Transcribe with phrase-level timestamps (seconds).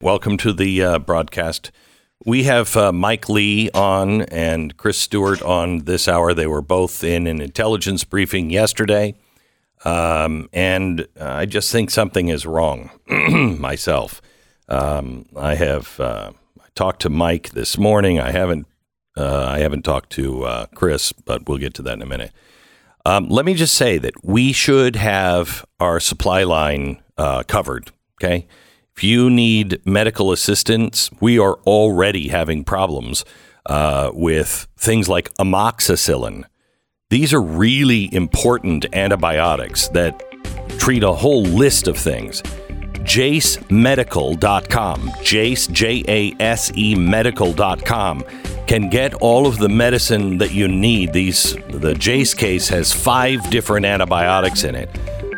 [0.00, 1.72] Welcome to the uh, broadcast.
[2.24, 6.32] We have uh, Mike Lee on and Chris Stewart on this hour.
[6.34, 9.16] They were both in an intelligence briefing yesterday.
[9.84, 12.90] Um, and I just think something is wrong
[13.58, 14.22] myself.
[14.68, 16.30] Um, I have uh,
[16.76, 18.20] talked to Mike this morning.
[18.20, 18.68] I haven't
[19.16, 22.30] uh, I haven't talked to uh, Chris, but we'll get to that in a minute.
[23.04, 27.90] Um, let me just say that we should have our supply line uh, covered.
[28.22, 28.46] Okay,
[28.98, 33.24] if you need medical assistance, we are already having problems
[33.66, 36.42] uh, with things like amoxicillin.
[37.08, 40.20] These are really important antibiotics that
[40.80, 42.42] treat a whole list of things.
[42.42, 48.24] JaseMedical.com, Jase, J A S E medical.com
[48.66, 51.12] can get all of the medicine that you need.
[51.12, 54.90] These the Jase case has five different antibiotics in it.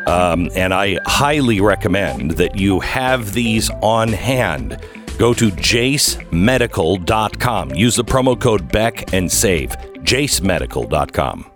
[0.07, 4.81] Um, and I highly recommend that you have these on hand.
[5.17, 7.75] Go to jasemedical.com.
[7.75, 9.71] Use the promo code Beck and save.
[10.03, 11.50] jasemedical.com.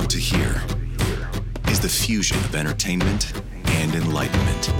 [0.00, 0.62] about to hear
[1.68, 3.34] is the fusion of entertainment
[3.66, 4.72] and enlightenment.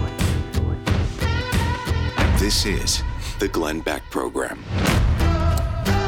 [2.38, 3.02] This is
[3.38, 4.62] the Glenn Beck Program.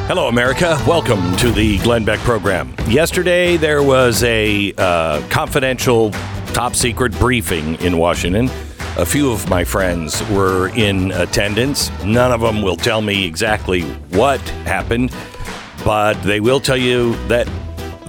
[0.07, 0.81] Hello, America.
[0.87, 2.73] Welcome to the Glenn Beck program.
[2.87, 6.09] Yesterday, there was a uh, confidential,
[6.53, 8.49] top secret briefing in Washington.
[8.97, 11.91] A few of my friends were in attendance.
[12.03, 15.15] None of them will tell me exactly what happened,
[15.85, 17.47] but they will tell you that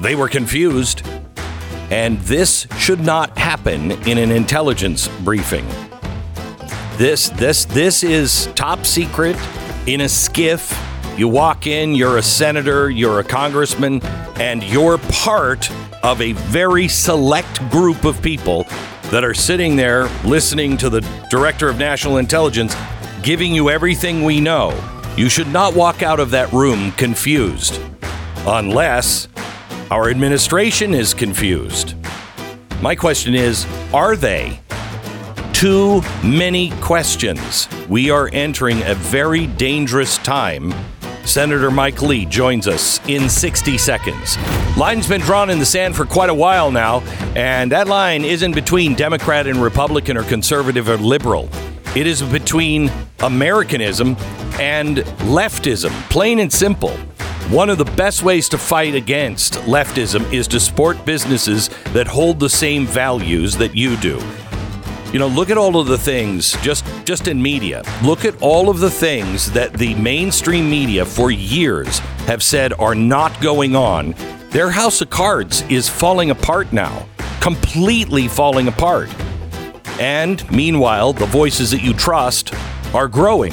[0.05, 1.03] they were confused.
[1.91, 5.67] And this should not happen in an intelligence briefing.
[6.99, 9.35] This this this is top secret
[9.87, 10.79] in a SCIF.
[11.19, 14.03] You walk in, you're a senator, you're a congressman,
[14.37, 15.71] and you're part
[16.03, 18.65] of a very select group of people
[19.05, 21.01] that are sitting there listening to the
[21.31, 22.77] director of national intelligence
[23.23, 24.79] giving you everything we know.
[25.17, 27.81] You should not walk out of that room confused
[28.47, 29.29] unless
[29.95, 31.95] our administration is confused.
[32.83, 34.59] My question is are they?
[35.53, 37.69] Too many questions.
[37.89, 40.75] We are entering a very dangerous time.
[41.25, 44.37] Senator Mike Lee joins us in 60 seconds.
[44.77, 46.99] Line's been drawn in the sand for quite a while now,
[47.37, 51.49] and that line isn't between Democrat and Republican or conservative or liberal.
[51.95, 52.91] It is between
[53.21, 54.17] Americanism
[54.59, 54.97] and
[55.37, 56.99] leftism, plain and simple.
[57.51, 62.41] One of the best ways to fight against leftism is to support businesses that hold
[62.41, 64.19] the same values that you do.
[65.13, 67.83] You know, look at all of the things just just in media.
[68.03, 72.95] Look at all of the things that the mainstream media for years have said are
[72.95, 74.15] not going on.
[74.49, 77.07] Their house of cards is falling apart now,
[77.43, 79.11] completely falling apart.
[80.01, 82.55] And meanwhile, the voices that you trust
[82.95, 83.53] are growing.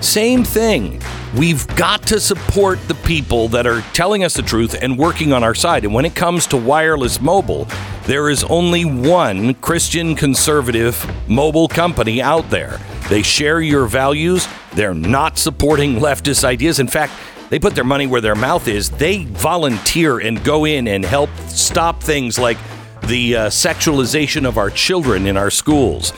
[0.00, 1.02] Same thing.
[1.36, 5.44] We've got to support the people that are telling us the truth and working on
[5.44, 5.84] our side.
[5.84, 7.66] And when it comes to wireless mobile,
[8.04, 12.80] there is only one Christian conservative mobile company out there.
[13.10, 14.48] They share your values.
[14.72, 16.80] They're not supporting leftist ideas.
[16.80, 17.12] In fact,
[17.50, 18.88] they put their money where their mouth is.
[18.88, 22.56] They volunteer and go in and help stop things like
[23.02, 26.14] the uh, sexualization of our children in our schools.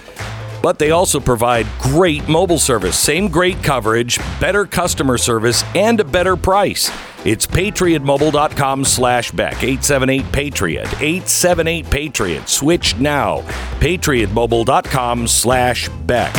[0.62, 6.04] But they also provide great mobile service, same great coverage, better customer service, and a
[6.04, 6.90] better price.
[7.24, 12.48] It's patriotmobile.com slash Beck, 878-PATRIOT, 878-PATRIOT.
[12.48, 13.42] Switch now,
[13.80, 16.34] patriotmobile.com slash Beck.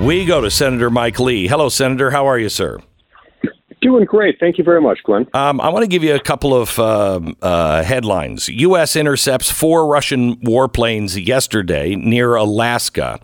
[0.00, 1.46] We go to Senator Mike Lee.
[1.46, 2.10] Hello, Senator.
[2.10, 2.80] How are you, sir?
[3.82, 4.38] Doing great.
[4.38, 5.26] Thank you very much, Glenn.
[5.34, 8.48] Um, I want to give you a couple of uh, uh, headlines.
[8.48, 8.94] U.S.
[8.94, 13.18] intercepts four Russian warplanes yesterday near Alaska.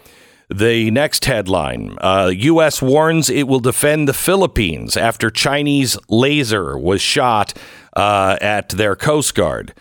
[0.51, 2.83] The next headline uh, U.S.
[2.83, 7.55] warns it will defend the Philippines after Chinese laser was shot
[7.95, 9.75] uh, at their Coast Guard.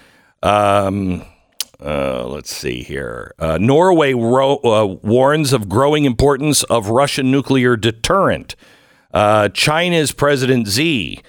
[0.44, 1.24] Um,
[1.84, 3.34] uh, let's see here.
[3.40, 8.56] Uh, Norway ro- uh, warns of growing importance of Russian nuclear deterrent.
[9.14, 11.22] Uh, China's President Xi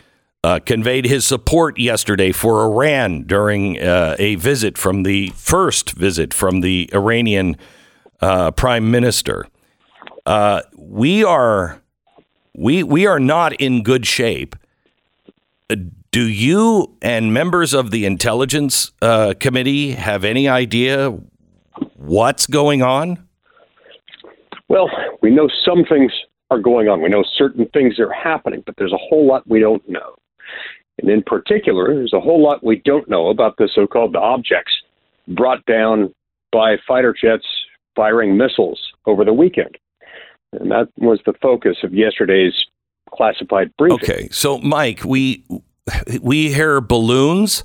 [0.45, 6.33] uh, conveyed his support yesterday for Iran during uh, a visit from the first visit
[6.33, 7.57] from the Iranian
[8.21, 9.47] uh, prime minister.
[10.27, 11.83] Uh, we are
[12.55, 14.55] we we are not in good shape.
[15.71, 15.77] Uh,
[16.11, 18.93] do you and members of the intelligence
[19.41, 21.19] committee have any idea
[21.97, 23.29] what's going on?
[24.69, 24.91] Well,
[25.21, 26.13] we know some things
[26.51, 27.03] are going on.
[27.03, 30.15] We know certain things are happening, but there's a whole lot we don't know.
[31.01, 34.73] And in particular, there's a whole lot we don't know about the so called objects
[35.29, 36.13] brought down
[36.51, 37.47] by fighter jets
[37.95, 39.77] firing missiles over the weekend.
[40.53, 42.55] And that was the focus of yesterday's
[43.15, 43.99] classified briefing.
[44.03, 45.45] Okay, so Mike, we
[46.23, 47.63] we hear balloons.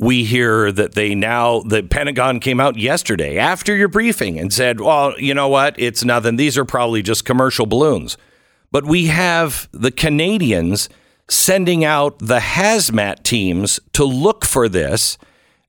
[0.00, 4.80] We hear that they now the Pentagon came out yesterday after your briefing and said,
[4.80, 5.74] "Well, you know what?
[5.78, 6.36] It's nothing.
[6.36, 8.16] These are probably just commercial balloons."
[8.72, 10.88] But we have the Canadians
[11.28, 15.18] sending out the hazmat teams to look for this,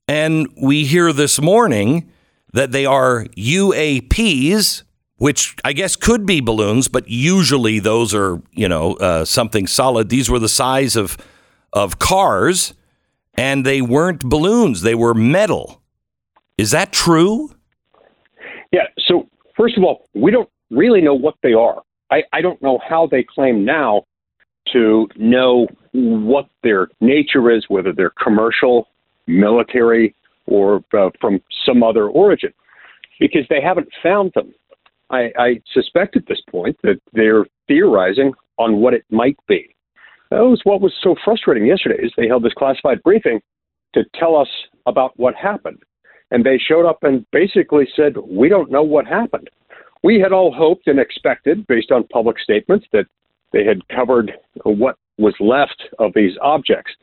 [0.08, 2.10] and we hear this morning
[2.54, 4.84] that they are UAPs,
[5.18, 10.08] which I guess could be balloons, but usually those are you know uh, something solid.
[10.08, 11.18] These were the size of
[11.74, 12.74] of cars,
[13.36, 15.82] and they weren't balloons; they were metal.
[16.58, 17.52] Is that true?
[18.72, 18.88] Yeah.
[19.08, 21.82] So first of all, we don't really know what they are.
[22.10, 24.04] I, I don't know how they claim now
[24.74, 28.88] to know what their nature is, whether they're commercial,
[29.28, 32.54] military, or uh, from some other origin,
[33.20, 34.54] because they haven't found them.
[35.10, 39.76] I, I suspect at this point that they're theorizing on what it might be.
[40.32, 43.42] That was what was so frustrating yesterday is they held this classified briefing
[43.94, 44.48] to tell us
[44.88, 45.84] about what happened.
[46.32, 49.50] And they showed up and basically said, We don't know what happened.
[50.04, 53.06] We had all hoped and expected, based on public statements, that
[53.52, 54.32] they had covered
[54.64, 56.94] what was left of these objects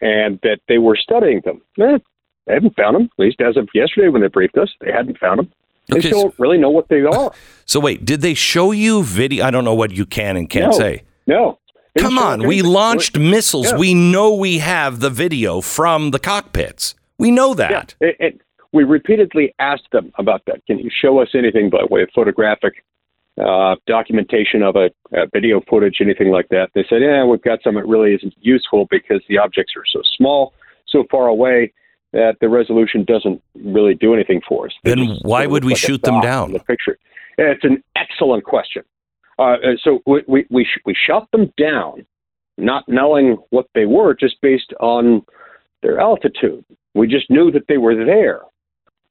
[0.00, 1.60] and that they were studying them.
[1.78, 1.98] Eh,
[2.46, 4.70] they haven't found them, at least as of yesterday when they briefed us.
[4.80, 5.52] They hadn't found them.
[5.88, 7.32] They Okay, still don't really know what they are.
[7.66, 9.44] So wait, did they show you video?
[9.44, 11.02] I don't know what you can and can't no, say.
[11.26, 11.58] No.
[11.98, 13.70] Come on, we launched missiles.
[13.70, 13.76] Yeah.
[13.78, 16.94] We know we have the video from the cockpits.
[17.18, 17.94] We know Yeah, that.
[18.00, 18.40] it, it,
[18.72, 20.64] we repeatedly asked them about that.
[20.66, 22.84] Can you show us anything by way of photographic
[23.40, 24.90] uh, documentation of a,
[25.32, 26.70] video footage, anything like that?
[26.74, 27.76] They said, "Yeah, we've got some.
[27.76, 30.54] It really isn't useful because the objects are so small,
[30.88, 31.72] so far away
[32.12, 35.80] that the resolution doesn't really do anything for us." They Then why would we like
[35.80, 36.52] shoot them down?
[36.52, 36.98] The picture.
[37.38, 38.84] It's an excellent question.
[39.38, 42.06] Uh, uh, so we we we, sh- we shot them down,
[42.58, 45.24] not knowing what they were, just based on
[45.82, 46.64] their altitude.
[46.94, 48.40] We just knew that they were there,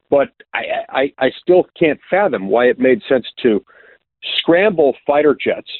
[0.09, 3.63] but I, I I still can't fathom why it made sense to
[4.37, 5.71] scramble fighter jets,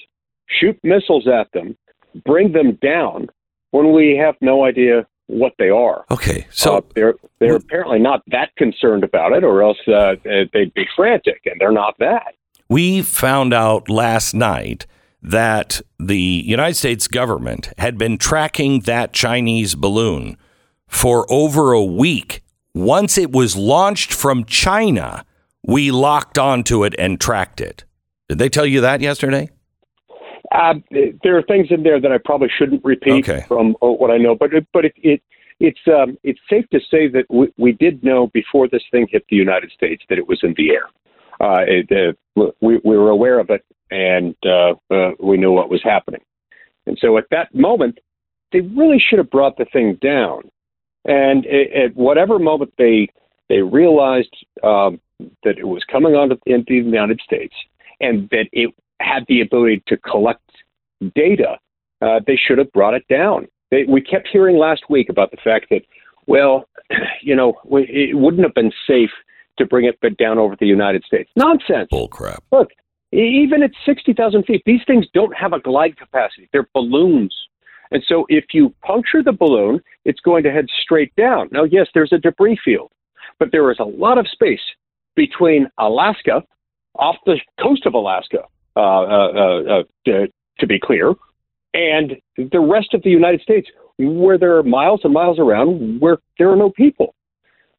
[0.48, 1.78] shoot missiles at them,
[2.26, 3.28] bring them down
[3.70, 6.04] when we have no idea what they are.
[6.12, 10.74] Okay, so Uh, they're they're apparently not that concerned about it, or else uh, they'd
[10.74, 12.34] be frantic, and they're not that.
[12.72, 14.86] We found out last night
[15.22, 20.38] that the United States government had been tracking that Chinese balloon
[20.88, 22.42] for over a week.
[22.74, 25.26] Once it was launched from China,
[25.68, 27.84] we locked onto it and tracked it.
[28.30, 29.50] Did they tell you that yesterday?
[30.50, 30.76] Uh,
[31.24, 33.44] there are things in there that I probably shouldn't repeat Okay.
[33.50, 35.22] from uh, what I know, but but it, it
[35.60, 39.26] it's um, it's safe to say that we, we did know before this thing hit
[39.30, 40.84] the United States that it was in the air.
[41.42, 45.82] Uh, it, we, we were aware of it, and uh, uh, we knew what was
[45.84, 46.22] happening.
[46.86, 48.00] And so at that moment,
[48.52, 50.44] they really should have brought the thing down.
[51.06, 53.08] And at whatever moment they
[53.50, 54.34] they realized
[54.64, 55.02] um,
[55.44, 57.56] that it was coming onto into the United States,
[58.00, 60.42] and that it had the ability to collect
[61.16, 61.58] data,
[62.02, 63.48] uh, they should have brought it down.
[63.72, 65.82] They, we kept hearing last week about the fact that,
[66.28, 66.66] well,
[67.22, 69.10] you know, it wouldn't have been safe
[69.62, 71.30] to bring it down over the United States.
[71.36, 71.88] Nonsense.
[71.90, 72.44] Bull crap.
[72.52, 72.70] Look,
[73.12, 76.50] even at 60,000 feet, these things don't have a glide capacity.
[76.52, 77.36] They're balloons.
[77.92, 81.50] And so if you puncture the balloon, it's going to head straight down.
[81.52, 82.92] Now, yes, there's a debris field,
[83.38, 84.62] but there is a lot of space
[85.16, 86.42] between Alaska,
[86.96, 88.44] off the coast of Alaska,
[88.76, 90.28] uh, uh, uh, uh, to,
[90.60, 91.14] to be clear,
[91.74, 96.18] and the rest of the United States, where there are miles and miles around where
[96.38, 97.14] there are no people.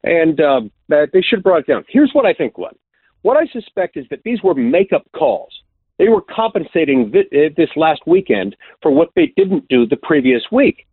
[0.03, 1.85] And um, that they should have brought it down.
[1.87, 2.73] Here's what I think, Glenn.
[3.21, 5.53] What I suspect is that these were make-up calls.
[5.97, 10.43] They were compensating thi- uh, this last weekend for what they didn't do the previous
[10.51, 10.85] week,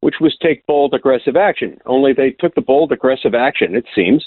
[0.00, 1.78] which was take bold, aggressive action.
[1.86, 4.26] Only they took the bold, aggressive action, it seems,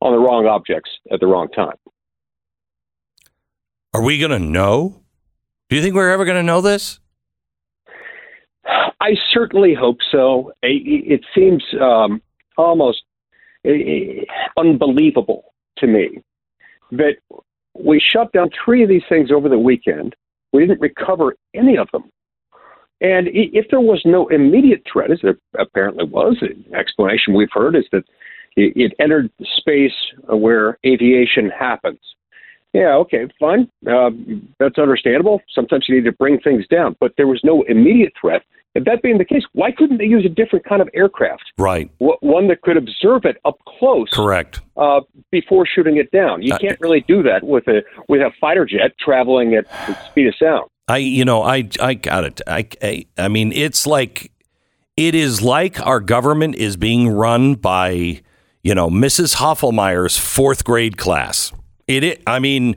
[0.00, 1.76] on the wrong objects at the wrong time.
[3.92, 5.00] Are we going to know?
[5.68, 7.00] Do you think we're ever going to know this?
[8.66, 10.52] I certainly hope so.
[10.62, 12.22] It seems um,
[12.56, 13.02] almost
[14.56, 16.22] unbelievable to me
[16.92, 17.16] that
[17.74, 20.14] we shut down three of these things over the weekend.
[20.52, 22.04] We didn't recover any of them.
[23.00, 27.74] And if there was no immediate threat, as there apparently was, the explanation we've heard
[27.76, 28.04] is that
[28.56, 29.92] it entered space
[30.28, 31.98] where aviation happens.
[32.72, 33.68] Yeah, okay, fine.
[33.86, 34.10] Uh,
[34.58, 35.40] that's understandable.
[35.52, 38.42] Sometimes you need to bring things down, but there was no immediate threat.
[38.74, 41.44] If that being the case, why couldn't they use a different kind of aircraft?
[41.58, 41.90] Right.
[41.98, 44.08] one that could observe it up close.
[44.12, 44.60] Correct.
[44.76, 45.00] Uh,
[45.30, 48.64] before shooting it down, you uh, can't really do that with a with a fighter
[48.64, 50.68] jet traveling at the speed of sound.
[50.88, 52.40] I, you know, I, I got it.
[52.46, 54.30] I, I, I mean, it's like
[54.96, 58.20] it is like our government is being run by,
[58.62, 59.36] you know, Mrs.
[59.36, 61.52] Hoffelmeyer's fourth grade class.
[61.86, 62.76] It, I mean,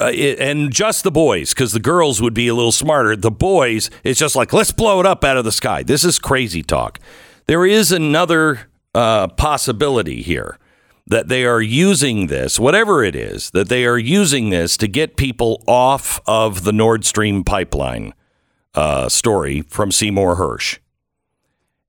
[0.00, 3.16] uh, it, and just the boys, because the girls would be a little smarter.
[3.16, 5.82] The boys, it's just like, let's blow it up out of the sky.
[5.82, 6.98] This is crazy talk.
[7.46, 10.58] There is another uh, possibility here
[11.06, 15.16] that they are using this, whatever it is, that they are using this to get
[15.16, 18.14] people off of the Nord Stream pipeline
[18.74, 20.78] uh, story from Seymour Hersh.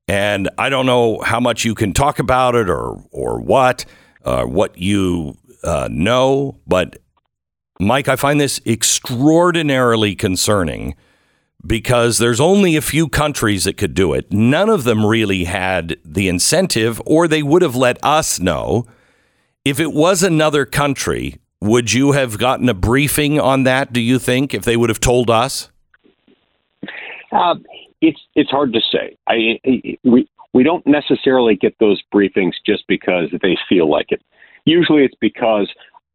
[0.06, 3.84] And I don't know how much you can talk about it or or what,
[4.24, 6.98] uh, what you uh, know, but
[7.78, 10.94] Mike, I find this extraordinarily concerning
[11.66, 14.32] because there's only a few countries that could do it.
[14.32, 18.86] None of them really had the incentive, or they would have let us know.
[19.64, 23.92] If it was another country, would you have gotten a briefing on that?
[23.92, 25.70] Do you think if they would have told us?
[27.32, 27.56] Uh,
[28.00, 29.16] it's it's hard to say.
[29.26, 29.58] I,
[30.04, 34.22] we we don't necessarily get those briefings just because they feel like it.
[34.64, 35.68] Usually, it's because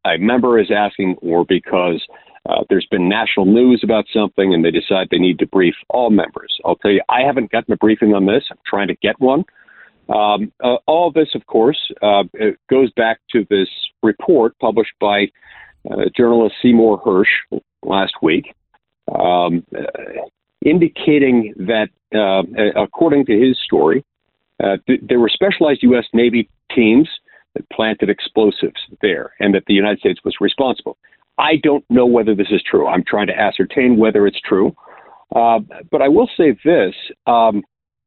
[0.06, 2.06] a member is asking or because
[2.50, 6.10] uh, there's been national news about something and they decide they need to brief all
[6.10, 6.58] members.
[6.66, 8.44] I'll tell you, I haven't gotten a briefing on this.
[8.50, 9.44] I'm trying to get one.
[10.10, 12.24] Um, uh, all of this, of course, uh,
[12.70, 13.70] goes back to this
[14.02, 15.28] report published by
[15.90, 18.54] uh, journalist Seymour Hersh last week,
[19.18, 19.82] um, uh,
[20.66, 22.44] indicating that, uh,
[22.82, 24.04] according to his story,
[24.88, 26.06] th- there were specialized U.S.
[26.14, 27.08] Navy teams
[27.56, 30.98] that planted explosives there and that the United States was responsible.
[31.38, 32.88] I don't know whether this is true.
[32.88, 34.76] I'm trying to ascertain whether it's true.
[35.36, 36.94] Uh, but I will say this
[37.26, 37.64] um,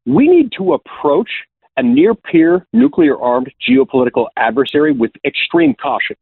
[0.06, 1.30] we need to approach
[1.76, 6.16] a near peer nuclear armed geopolitical adversary with extreme caution.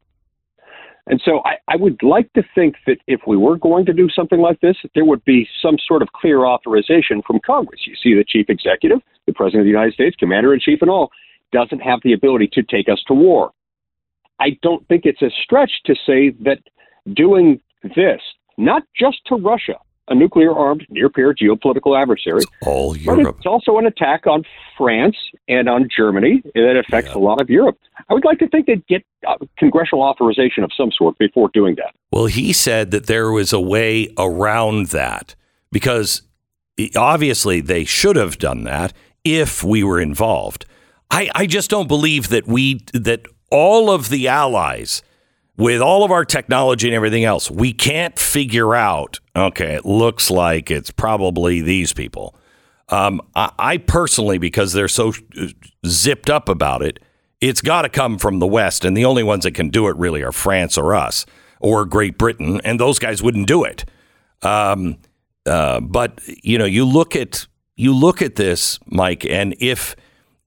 [1.07, 4.07] And so I, I, would like to think that if we were going to do
[4.09, 7.81] something like this, there would be some sort of clear authorization from Congress.
[7.85, 10.89] You see, the chief executive, the president of the United States, commander in chief, and
[10.89, 11.11] all
[11.53, 13.51] doesn't have the ability to take us to war.
[14.39, 16.59] I don't think it's a stretch to say that
[17.13, 18.21] doing this,
[18.57, 19.77] not just to Russia,
[20.09, 23.37] a nuclear armed, near peer geopolitical adversary, it's all Europe.
[23.37, 24.43] it's also an attack on
[24.77, 25.15] France
[25.47, 27.17] and on Germany that affects yeah.
[27.17, 27.77] a lot of Europe.
[28.09, 31.75] I would like to think they'd get uh, congressional authorization of some sort before doing
[31.75, 31.93] that.
[32.11, 35.35] Well, he said that there was a way around that
[35.71, 36.23] because
[36.97, 38.93] obviously they should have done that
[39.23, 40.65] if we were involved.
[41.13, 45.03] I, I just don't believe that we that all of the allies
[45.55, 49.19] with all of our technology and everything else, we can't figure out.
[49.35, 52.35] Okay, it looks like it's probably these people.
[52.89, 55.13] Um, I, I, personally, because they're so
[55.85, 56.99] zipped up about it,
[57.39, 59.95] it's got to come from the West, and the only ones that can do it
[59.97, 61.27] really are France or us
[61.59, 63.85] or Great Britain, and those guys wouldn't do it.
[64.41, 64.97] Um,
[65.45, 69.95] uh, but you know, you look at you look at this, Mike, and if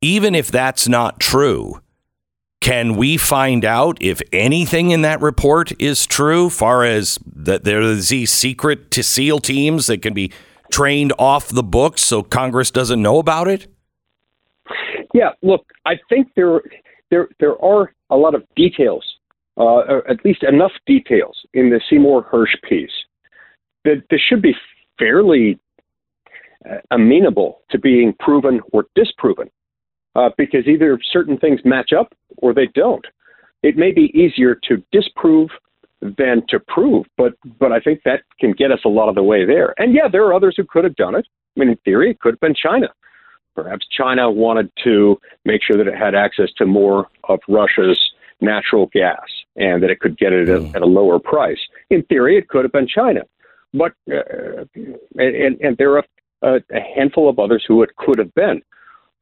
[0.00, 1.80] even if that's not true,
[2.60, 8.08] can we find out if anything in that report is true, far as that there's
[8.08, 10.32] these secret to SEAL teams that can be
[10.70, 13.68] trained off the books so Congress doesn't know about it?
[15.14, 16.60] Yeah, look, I think there
[17.10, 19.04] there there are a lot of details,
[19.56, 22.90] uh, at least enough details in the Seymour Hersh piece
[23.84, 24.54] that this should be
[24.98, 25.58] fairly
[26.68, 29.48] uh, amenable to being proven or disproven
[30.16, 33.04] uh, because either certain things match up or they don't.
[33.62, 35.50] It may be easier to disprove
[36.00, 39.22] than to prove, but but I think that can get us a lot of the
[39.22, 39.74] way there.
[39.78, 41.26] And yeah, there are others who could have done it.
[41.56, 42.88] I mean, in theory, it could have been China.
[43.54, 47.98] Perhaps China wanted to make sure that it had access to more of Russia's
[48.42, 49.24] natural gas
[49.56, 50.74] and that it could get it at, mm.
[50.74, 51.58] at a lower price.
[51.88, 53.22] In theory, it could have been China,
[53.72, 54.64] but uh,
[55.16, 56.04] and and there are
[56.42, 58.60] a, a handful of others who it could have been.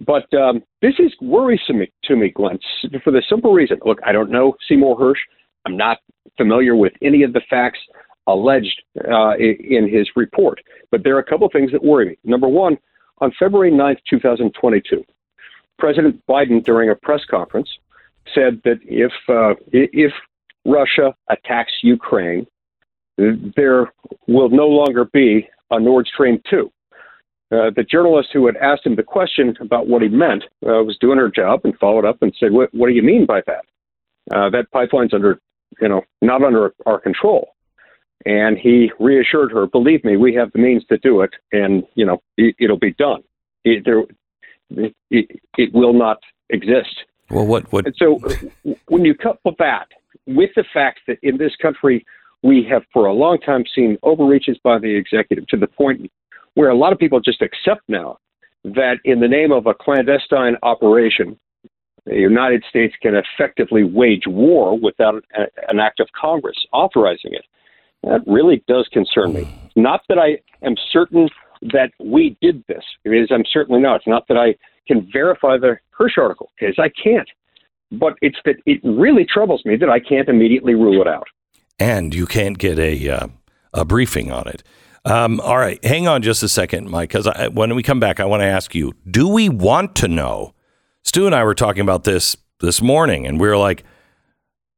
[0.01, 2.59] But um, this is worrisome to me, Glenn,
[3.03, 3.79] for the simple reason.
[3.85, 5.21] Look, I don't know Seymour Hersh.
[5.65, 5.99] I'm not
[6.37, 7.79] familiar with any of the facts
[8.27, 10.61] alleged uh, in his report.
[10.91, 12.19] But there are a couple of things that worry me.
[12.25, 12.77] Number one,
[13.19, 15.05] on February 9th, 2022,
[15.79, 17.69] President Biden, during a press conference,
[18.35, 20.13] said that if uh, if
[20.65, 22.47] Russia attacks Ukraine,
[23.17, 23.93] there
[24.27, 26.71] will no longer be a Nord Stream 2.
[27.55, 30.97] Uh, the journalist who had asked him the question about what he meant uh, was
[31.01, 33.65] doing her job and followed up and said, "What, what do you mean by that?
[34.35, 35.39] Uh, that pipeline's under,
[35.81, 37.55] you know, not under our control."
[38.27, 42.05] And he reassured her, "Believe me, we have the means to do it, and you
[42.05, 43.23] know, it, will be done.
[43.65, 44.03] It, there,
[45.11, 46.19] it, it will not
[46.51, 47.87] exist." Well, what what?
[47.87, 48.19] And so,
[48.89, 49.89] when you couple that
[50.27, 52.05] with the fact that in this country
[52.43, 56.11] we have for a long time seen overreaches by the executive to the point
[56.55, 58.19] where a lot of people just accept now
[58.65, 61.39] that in the name of a clandestine operation,
[62.07, 65.25] the United States can effectively wage war without
[65.69, 67.45] an act of Congress authorizing it.
[68.03, 69.49] That really does concern me.
[69.77, 71.29] Not that I am certain
[71.73, 72.85] that we did this.
[73.05, 73.97] Is, I'm certainly not.
[73.97, 74.55] It's not that I
[74.87, 77.29] can verify the Hersh article, because I can't.
[77.91, 81.27] But it's that it really troubles me that I can't immediately rule it out.
[81.79, 83.27] And you can't get a uh,
[83.73, 84.63] a briefing on it.
[85.05, 88.25] Um, all right, hang on just a second, Mike, because when we come back, I
[88.25, 90.55] want to ask you: Do we want to know?
[91.03, 93.85] Stu and I were talking about this this morning, and we were like,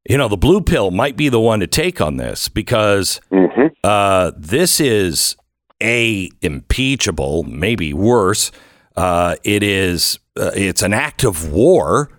[0.08, 3.66] you know, the blue pill might be the one to take on this because mm-hmm.
[3.84, 5.36] uh, this is
[5.82, 8.50] a impeachable, maybe worse.
[8.96, 12.10] Uh, it is uh, it's an act of war.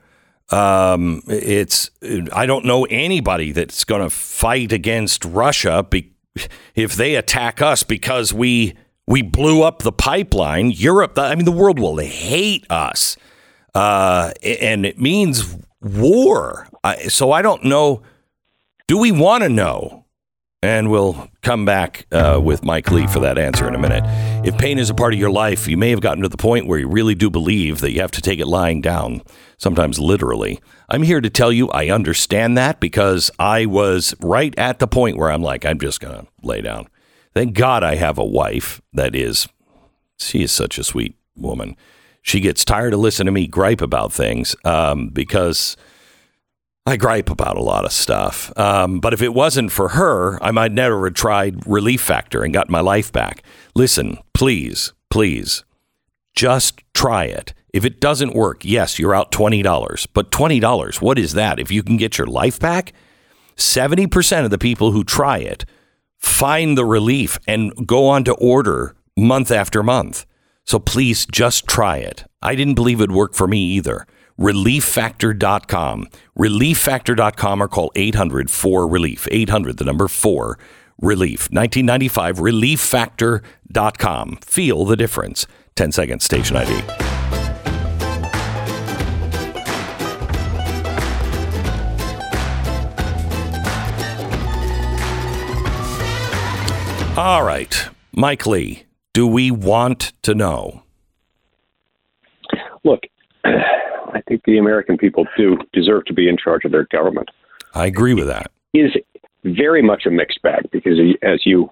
[0.49, 1.89] Um, it's
[2.33, 6.13] I don't know anybody that's going to fight against Russia be-
[6.75, 8.75] if they attack us because we
[9.07, 10.71] we blew up the pipeline.
[10.71, 13.15] Europe, I mean, the world will hate us,
[13.73, 16.67] uh, and it means war.
[17.07, 18.01] so I don't know.
[18.87, 20.05] Do we want to know?
[20.63, 24.03] And we'll come back uh, with Mike Lee for that answer in a minute.
[24.43, 26.65] If pain is a part of your life, you may have gotten to the point
[26.65, 29.21] where you really do believe that you have to take it lying down,
[29.59, 30.59] sometimes literally.
[30.89, 35.17] I'm here to tell you I understand that because I was right at the point
[35.17, 36.87] where I'm like, I'm just going to lay down.
[37.35, 39.47] Thank God I have a wife that is,
[40.17, 41.77] she is such a sweet woman.
[42.23, 45.77] She gets tired of listening to me gripe about things um, because
[46.87, 48.57] I gripe about a lot of stuff.
[48.57, 52.53] Um, but if it wasn't for her, I might never have tried Relief Factor and
[52.53, 53.43] got my life back.
[53.75, 55.65] Listen, please, please,
[56.33, 57.53] just try it.
[57.73, 60.07] If it doesn't work, yes, you're out $20.
[60.13, 61.59] But $20, what is that?
[61.59, 62.93] If you can get your life back,
[63.57, 65.65] 70% of the people who try it
[66.17, 70.25] find the relief and go on to order month after month.
[70.63, 72.23] So please just try it.
[72.41, 74.07] I didn't believe it'd work for me either
[74.39, 76.07] relieffactor.com.
[76.37, 79.27] Relieffactor.com or call 800 4 Relief.
[79.31, 80.57] 800, the number 4
[80.99, 81.49] Relief.
[81.51, 84.37] 1995, relieffactor.com.
[84.41, 85.45] Feel the difference.
[85.75, 86.81] 10 seconds, station ID.
[97.17, 100.83] All right, Mike Lee, do we want to know?
[102.83, 102.99] Look,
[104.13, 107.29] I think the American people do deserve to be in charge of their government.
[107.73, 108.51] I agree with that.
[108.73, 108.91] It is
[109.43, 111.69] very much a mixed bag because, as you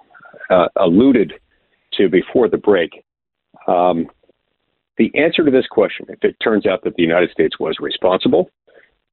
[0.50, 1.34] uh, alluded
[1.94, 3.04] to before the break,
[3.68, 4.08] um,
[4.98, 8.50] the answer to this question, if it turns out that the United States was responsible,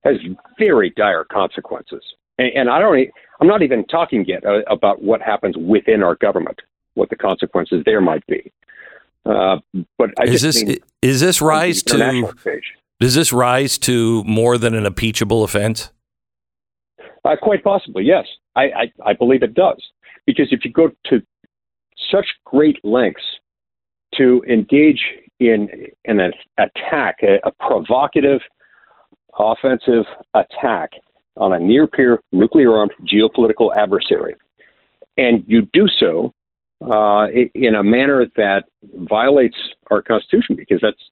[0.05, 0.17] has
[0.59, 2.03] very dire consequences.
[2.39, 3.09] And, and I don't,
[3.41, 6.61] I'm not even talking yet uh, about what happens within our government,
[6.95, 8.53] what the consequences there might be.
[9.25, 9.59] Uh,
[9.99, 10.65] but I is this
[11.01, 12.75] is this rise to stage.
[13.03, 15.91] Does this rise to more than an impeachable offense?
[17.25, 18.27] Uh, quite possibly, yes.
[18.55, 19.83] I, I, I believe it does.
[20.25, 21.21] Because if you go to
[22.13, 23.25] such great lengths
[24.15, 25.01] to engage
[25.41, 25.69] in,
[26.05, 28.41] in an attack, a, a provocative
[29.37, 30.93] offensive attack
[31.37, 34.37] on a near peer nuclear armed geopolitical adversary,
[35.17, 36.33] and you do so
[36.89, 38.63] uh, in a manner that
[38.95, 39.57] violates
[39.91, 41.03] our Constitution, because that's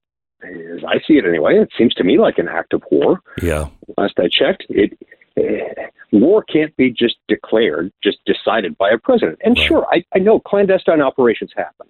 [0.42, 3.20] as I see it anyway, it seems to me like an act of war.
[3.42, 3.68] Yeah.
[3.96, 4.96] Last I checked, it
[5.38, 9.38] uh, war can't be just declared, just decided by a president.
[9.44, 9.66] And right.
[9.66, 11.87] sure, I, I know clandestine operations happen.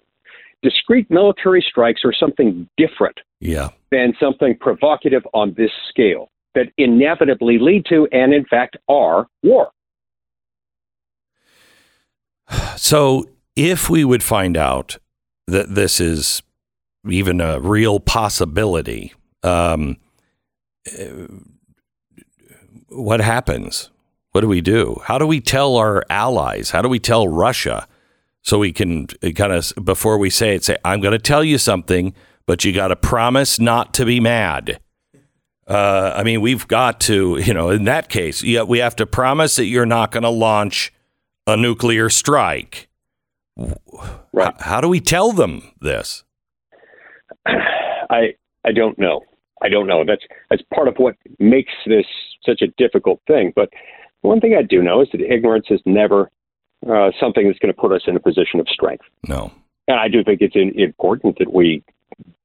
[0.61, 3.69] Discrete military strikes are something different yeah.
[3.91, 9.71] than something provocative on this scale that inevitably lead to, and in fact are, war.
[12.75, 14.97] So, if we would find out
[15.47, 16.43] that this is
[17.07, 19.97] even a real possibility, um,
[22.89, 23.89] what happens?
[24.31, 25.01] What do we do?
[25.05, 26.71] How do we tell our allies?
[26.71, 27.87] How do we tell Russia
[28.43, 31.57] so we can kind of before we say it, say I'm going to tell you
[31.57, 32.13] something,
[32.45, 34.79] but you got to promise not to be mad.
[35.67, 39.05] Uh, I mean, we've got to, you know, in that case, yeah, we have to
[39.05, 40.91] promise that you're not going to launch
[41.47, 42.89] a nuclear strike.
[43.57, 44.53] Right.
[44.59, 46.23] How, how do we tell them this?
[47.45, 48.33] I
[48.65, 49.21] I don't know.
[49.61, 50.03] I don't know.
[50.05, 52.05] That's that's part of what makes this
[52.45, 53.53] such a difficult thing.
[53.55, 53.69] But
[54.21, 56.29] one thing I do know is that ignorance is never
[56.89, 59.05] uh, something that's going to put us in a position of strength.
[59.27, 59.51] No.
[59.87, 61.83] And I do think it's in, important that we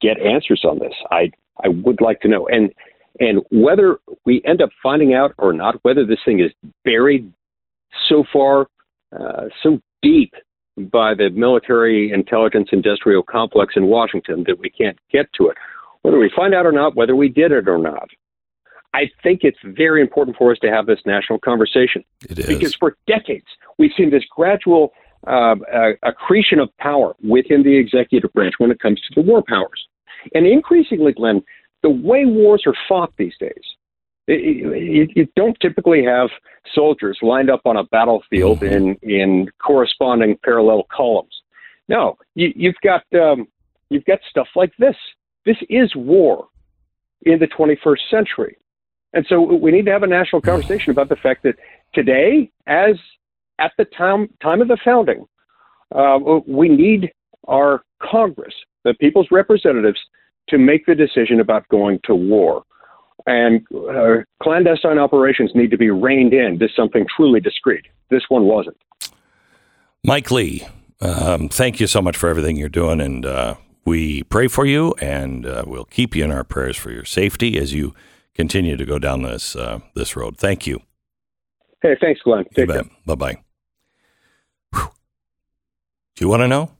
[0.00, 0.94] get answers on this.
[1.11, 1.30] I
[1.62, 2.72] I would like to know, and
[3.18, 6.52] and whether we end up finding out or not, whether this thing is
[6.85, 7.32] buried
[8.09, 8.66] so far,
[9.18, 10.35] uh, so deep
[10.76, 15.56] by the military intelligence industrial complex in Washington that we can't get to it.
[16.02, 18.08] Whether we find out or not, whether we did it or not,
[18.94, 22.04] I think it's very important for us to have this national conversation.
[22.28, 22.46] It is.
[22.46, 23.46] Because for decades,
[23.78, 24.92] we've seen this gradual
[25.26, 29.42] uh, uh, accretion of power within the executive branch when it comes to the war
[29.46, 29.86] powers.
[30.34, 31.42] And increasingly, Glenn,
[31.82, 33.64] the way wars are fought these days,
[34.26, 36.28] you, you don't typically have
[36.74, 41.42] soldiers lined up on a battlefield in in corresponding parallel columns.
[41.88, 43.46] No, you, you've got um,
[43.88, 44.96] you've got stuff like this.
[45.44, 46.48] This is war
[47.22, 48.56] in the 21st century,
[49.12, 51.54] and so we need to have a national conversation about the fact that
[51.94, 52.96] today, as
[53.58, 55.26] at the time time of the founding,
[55.94, 57.12] uh, we need
[57.46, 60.00] our Congress, the people's representatives,
[60.48, 62.64] to make the decision about going to war
[63.26, 67.84] and uh, clandestine operations need to be reined in to something truly discreet.
[68.10, 68.76] This one wasn't.
[70.04, 70.66] Mike Lee,
[71.00, 74.94] um, thank you so much for everything you're doing, and uh, we pray for you,
[75.00, 77.94] and uh, we'll keep you in our prayers for your safety as you
[78.34, 80.36] continue to go down this uh, this road.
[80.36, 80.80] Thank you.
[81.82, 82.44] Hey, thanks, Glenn.
[82.54, 82.84] Take care.
[83.04, 83.38] Bye bye.
[84.72, 86.70] Do you want to know?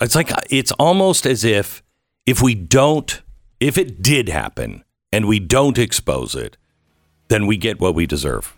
[0.00, 1.82] It's like it's almost as if
[2.26, 3.22] if we don't,
[3.58, 6.56] if it did happen and we don't expose it,
[7.28, 8.56] then we get what we deserve.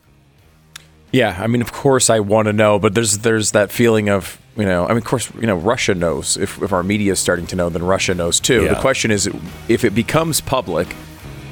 [1.12, 4.38] Yeah, I mean, of course, I want to know, but there's there's that feeling of
[4.56, 6.36] you know, I mean, of course, you know, Russia knows.
[6.36, 8.64] If if our media is starting to know, then Russia knows too.
[8.64, 8.74] Yeah.
[8.74, 9.28] The question is,
[9.68, 10.94] if it becomes public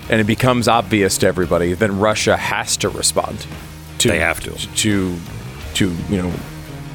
[0.09, 3.47] and it becomes obvious to everybody, then Russia has to respond.
[3.99, 4.53] To, They have to.
[4.53, 5.17] to
[5.75, 6.33] to you know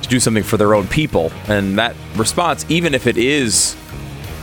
[0.02, 3.76] to do something for their own people, and that response, even if it is,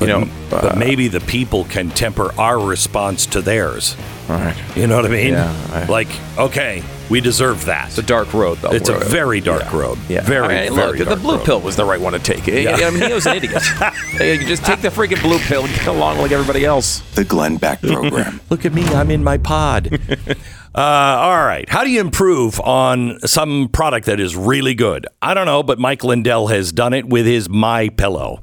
[0.02, 3.96] you know, but uh, maybe the people can temper our response to theirs.
[4.28, 4.56] all right.
[4.76, 5.32] You know what I mean?
[5.32, 7.88] Yeah, I- like, okay, we deserve that.
[7.88, 8.72] It's a dark road, though.
[8.72, 9.76] It's a very dark yeah.
[9.76, 9.98] road.
[10.08, 10.22] Yeah.
[10.22, 11.44] Very, I mean, very look, the blue road.
[11.44, 12.46] pill was the right one to take.
[12.46, 12.74] Yeah.
[12.74, 13.62] I mean, he was an idiot.
[14.12, 17.00] Hey, you just take the freaking blue pill and get along like everybody else.
[17.14, 18.40] The Glenn Beck Program.
[18.50, 19.88] Look at me, I'm in my pod.
[20.74, 21.66] uh, all right.
[21.68, 25.06] How do you improve on some product that is really good?
[25.22, 28.42] I don't know, but Mike Lindell has done it with his My Pillow.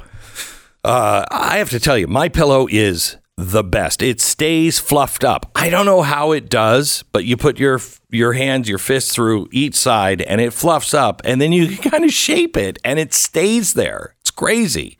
[0.83, 4.01] Uh, I have to tell you, My Pillow is the best.
[4.01, 5.51] It stays fluffed up.
[5.55, 9.47] I don't know how it does, but you put your your hands, your fists through
[9.51, 13.13] each side, and it fluffs up, and then you kind of shape it, and it
[13.13, 14.15] stays there.
[14.21, 14.97] It's crazy.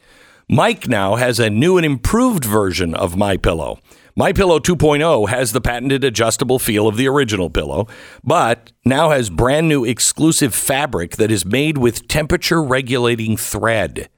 [0.50, 3.80] Mike now has a new and improved version of My Pillow.
[4.16, 7.88] My Pillow 2.0 has the patented adjustable feel of the original pillow,
[8.24, 14.10] but now has brand new exclusive fabric that is made with temperature regulating thread.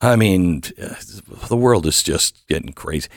[0.00, 0.94] I mean, uh,
[1.48, 3.08] the world is just getting crazy.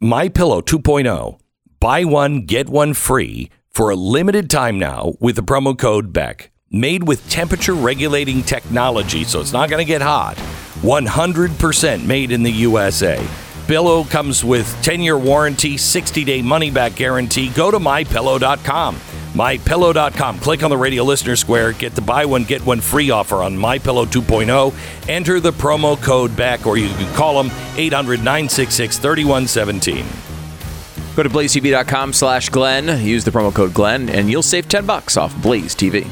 [0.00, 1.38] My Pillow 2.0,
[1.80, 6.50] buy one get one free for a limited time now with the promo code BECK.
[6.70, 10.36] Made with temperature regulating technology, so it's not going to get hot.
[10.82, 13.26] 100% made in the USA.
[13.68, 17.50] Pillow comes with 10 year warranty, 60 day money Beck guarantee.
[17.50, 18.96] Go to mypillow.com.
[19.34, 20.38] MyPillow.com.
[20.38, 21.72] Click on the radio listener square.
[21.72, 25.08] Get the buy one, get one free offer on MyPillow 2.0.
[25.08, 30.06] Enter the promo code back, or you can call them 800 966 3117.
[31.14, 33.04] Go to blazetv.com slash Glenn.
[33.04, 36.08] Use the promo code Glenn, and you'll save 10 bucks off Blaze TV.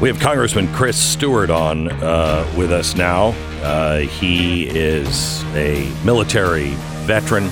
[0.00, 3.34] We have Congressman Chris Stewart on uh, with us now.
[3.62, 6.70] Uh, he is a military
[7.04, 7.50] veteran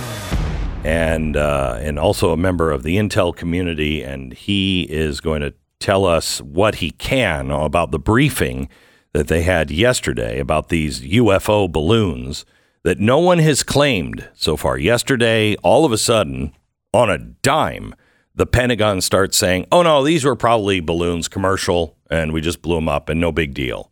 [0.82, 5.52] and uh, and also a member of the intel community, and he is going to
[5.78, 8.70] tell us what he can about the briefing
[9.12, 12.46] that they had yesterday about these UFO balloons
[12.82, 14.78] that no one has claimed so far.
[14.78, 16.54] Yesterday, all of a sudden,
[16.94, 17.94] on a dime,
[18.38, 22.76] the Pentagon starts saying, oh no, these were probably balloons, commercial, and we just blew
[22.76, 23.90] them up and no big deal.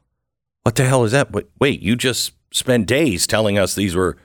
[0.62, 1.34] What the hell is that?
[1.58, 4.16] Wait, you just spent days telling us these were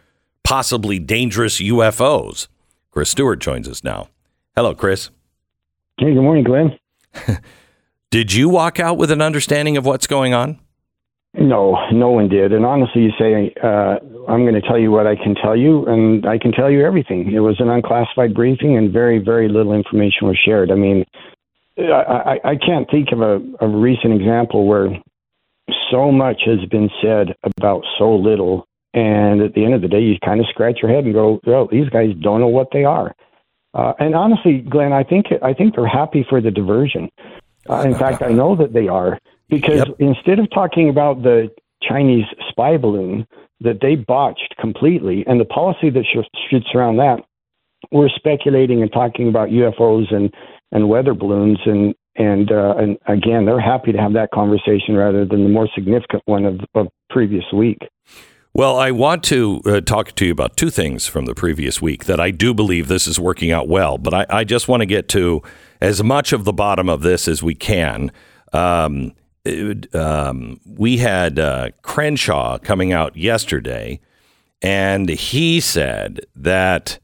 [0.44, 2.48] possibly dangerous UFOs.
[2.92, 4.10] Chris Stewart joins us now.
[4.56, 5.10] Hello, Chris.
[5.98, 6.78] Hey, good morning, Glenn.
[8.12, 10.60] Did you walk out with an understanding of what's going on?
[11.34, 12.52] No, no one did.
[12.52, 13.96] And honestly, you say, uh,
[14.28, 16.86] I'm going to tell you what I can tell you, and I can tell you
[16.86, 17.32] everything.
[17.32, 20.72] It was an unclassified briefing, and very, very little information was shared.
[20.72, 21.06] I mean,
[21.78, 24.90] I, I, I can't think of a, a recent example where
[25.90, 28.68] so much has been said about so little.
[28.94, 31.40] And at the end of the day, you kind of scratch your head and go,
[31.48, 33.16] "Oh, these guys don't know what they are."
[33.74, 37.10] Uh, and honestly, Glenn, I think I think they're happy for the diversion.
[37.70, 39.18] Uh, in fact, I know that they are
[39.50, 39.96] because yep.
[40.00, 41.50] instead of talking about the
[41.82, 43.26] Chinese spy balloon
[43.62, 47.20] that they botched completely and the policy that should, should surround that,
[47.92, 50.34] we're speculating and talking about UFOs and
[50.74, 55.26] and weather balloons and and uh, and again, they're happy to have that conversation rather
[55.26, 57.80] than the more significant one of, of previous week.
[58.54, 62.06] Well, I want to uh, talk to you about two things from the previous week
[62.06, 64.86] that I do believe this is working out well, but I, I just want to
[64.86, 65.42] get to
[65.80, 68.12] as much of the bottom of this as we can.
[68.52, 74.00] Um, it, um, we had uh, Crenshaw coming out yesterday,
[74.62, 77.00] and he said that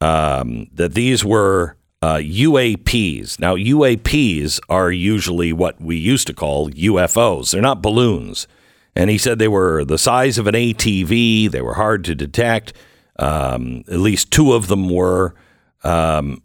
[0.00, 3.38] um, that these were uh, UAPs.
[3.40, 7.50] Now, UAPs are usually what we used to call UFOs.
[7.50, 8.46] They're not balloons.
[8.94, 11.50] And he said they were the size of an ATV.
[11.50, 12.72] They were hard to detect.
[13.18, 15.34] Um, at least two of them were.
[15.84, 16.42] Um,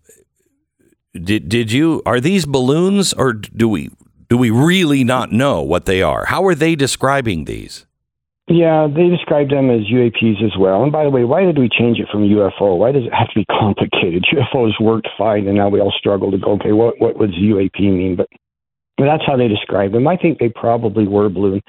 [1.13, 2.01] did did you?
[2.05, 3.89] Are these balloons, or do we
[4.31, 6.23] do we really not know what they are?
[6.23, 7.85] How are they describing these?
[8.47, 10.83] Yeah, they described them as UAPs as well.
[10.83, 12.77] And by the way, why did we change it from UFO?
[12.77, 14.23] Why does it have to be complicated?
[14.33, 17.77] UFOs worked fine, and now we all struggle to go, okay, what what does UAP
[17.81, 18.15] mean?
[18.15, 18.29] But
[18.97, 20.07] that's how they describe them.
[20.07, 21.59] I think they probably were balloon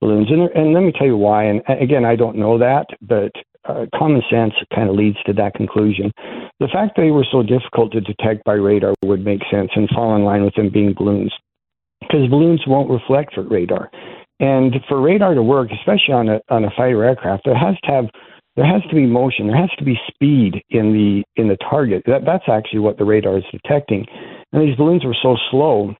[0.00, 1.42] balloons, and and let me tell you why.
[1.42, 3.32] And again, I don't know that, but
[3.64, 6.12] uh, common sense kind of leads to that conclusion.
[6.60, 10.14] The fact they were so difficult to detect by radar would make sense and fall
[10.14, 11.32] in line with them being balloons,
[12.12, 13.90] because balloons won't reflect for radar.
[14.40, 17.90] And for radar to work, especially on a on a fighter aircraft, there has to
[17.90, 18.04] have
[18.56, 22.02] there has to be motion, there has to be speed in the in the target.
[22.06, 24.04] That that's actually what the radar is detecting.
[24.52, 25.94] And these balloons were so slow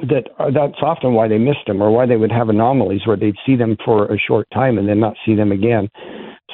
[0.00, 3.16] that uh, that's often why they missed them or why they would have anomalies where
[3.16, 5.88] they'd see them for a short time and then not see them again.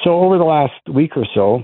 [0.03, 1.63] So over the last week or so,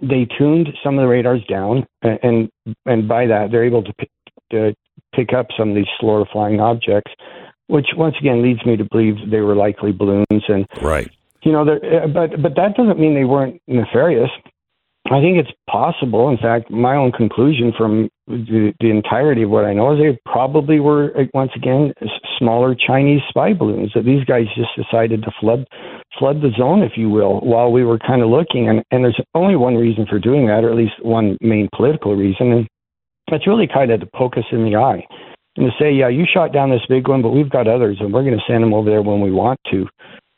[0.00, 2.48] they tuned some of the radars down, and
[2.86, 4.10] and by that they're able to pick,
[4.52, 4.74] to
[5.14, 7.12] pick up some of these slower flying objects
[7.70, 10.44] which once again leads me to believe they were likely balloons.
[10.48, 11.08] And right,
[11.42, 14.30] you know, uh, but but that doesn't mean they weren't nefarious.
[15.06, 16.28] I think it's possible.
[16.28, 20.18] In fact, my own conclusion from the, the entirety of what I know is they
[20.30, 21.94] probably were uh, once again
[22.38, 25.66] smaller Chinese spy balloons that these guys just decided to flood
[26.18, 28.68] flood the zone, if you will, while we were kind of looking.
[28.68, 32.16] And and there's only one reason for doing that, or at least one main political
[32.16, 32.68] reason, and
[33.30, 35.06] that's really kind of to poke us in the eye
[35.56, 38.12] and to say, yeah, you shot down this big one, but we've got others, and
[38.12, 39.88] we're going to send them over there when we want to.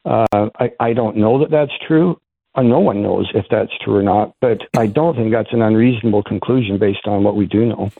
[0.05, 2.19] Uh, I, I don't know that that's true.
[2.55, 5.63] Uh, no one knows if that's true or not, but I don't think that's an
[5.63, 7.91] unreasonable conclusion based on what we do know.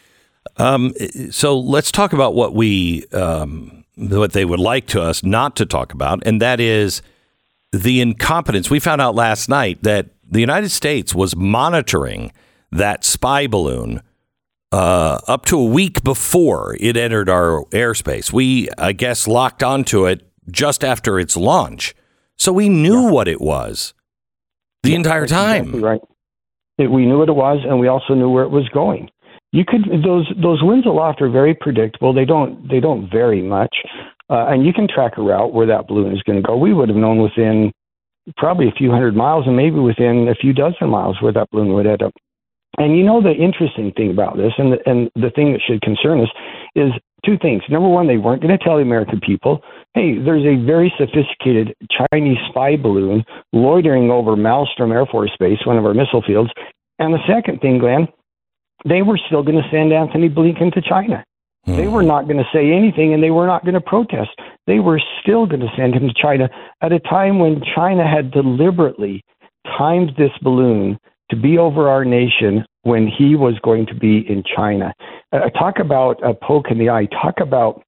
[0.59, 0.93] Um,
[1.31, 5.67] so let's talk about what we um, what they would like to us not to
[5.67, 7.01] talk about, and that is
[7.71, 8.69] the incompetence.
[8.69, 12.33] We found out last night that the United States was monitoring
[12.71, 14.03] that spy balloon
[14.73, 18.33] uh, up to a week before it entered our airspace.
[18.33, 21.95] We, I guess, locked onto it just after its launch.
[22.39, 23.11] So we knew yeah.
[23.11, 23.95] what it was
[24.83, 25.67] the yeah, entire time.
[25.67, 26.01] Exactly right.
[26.79, 29.11] It, we knew what it was, and we also knew where it was going.
[29.53, 32.15] You could those those winds aloft are very predictable.
[32.15, 33.77] They don't they don't vary much,
[34.31, 36.57] uh, and you can track a route where that balloon is going to go.
[36.57, 37.71] We would have known within
[38.39, 41.75] probably a few hundred miles, and maybe within a few dozen miles where that balloon
[41.75, 42.15] would end up
[42.79, 45.83] and you know the interesting thing about this, and the, and the thing that should
[45.83, 46.31] concern us,
[46.75, 46.91] is
[47.25, 47.63] two things.
[47.69, 49.63] Number one, they weren't going to tell the American people,
[49.95, 51.75] hey, there's a very sophisticated
[52.11, 56.51] Chinese spy balloon loitering over Malmstrom Air Force Base, one of our missile fields.
[56.99, 58.09] And the second thing, Glenn,
[58.85, 61.25] they were still going to send Antony Blinken to China.
[61.67, 61.77] Mm.
[61.77, 64.31] They were not going to say anything and they were not going to protest.
[64.67, 68.33] They were still going to send him to China at a time when China had
[68.33, 69.25] deliberately
[69.79, 70.99] timed this balloon
[71.33, 74.93] to be over our nation when he was going to be in China.
[75.33, 77.07] Uh, talk about a poke in the eye.
[77.07, 77.83] Talk about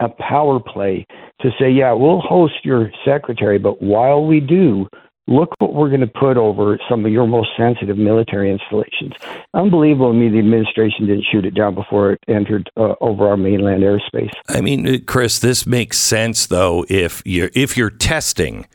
[0.00, 1.06] a power play
[1.40, 4.88] to say, yeah, we'll host your secretary, but while we do,
[5.28, 9.12] Look what we're going to put over some of your most sensitive military installations.
[9.54, 13.36] Unbelievable to me the administration didn't shoot it down before it entered uh, over our
[13.36, 14.32] mainland airspace.
[14.48, 18.66] I mean, uh, Chris, this makes sense though if you're if you're testing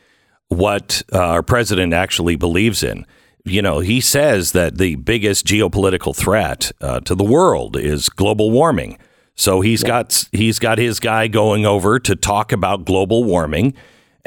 [0.48, 3.04] what uh, our president actually believes in.
[3.48, 8.50] You know, he says that the biggest geopolitical threat uh, to the world is global
[8.50, 8.98] warming.
[9.34, 9.88] So he's yeah.
[9.88, 13.74] got he's got his guy going over to talk about global warming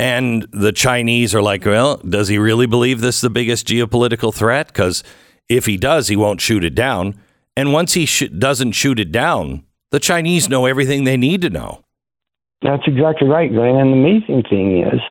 [0.01, 4.33] and the Chinese are like, well, does he really believe this is the biggest geopolitical
[4.33, 4.65] threat?
[4.65, 5.03] Because
[5.47, 7.19] if he does, he won't shoot it down.
[7.55, 11.51] And once he sh- doesn't shoot it down, the Chinese know everything they need to
[11.51, 11.83] know.
[12.63, 13.75] That's exactly right, Glenn.
[13.75, 15.01] And the amazing thing is,